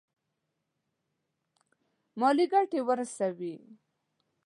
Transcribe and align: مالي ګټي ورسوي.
مالي 2.19 2.45
ګټي 2.53 2.79
ورسوي. 2.87 3.55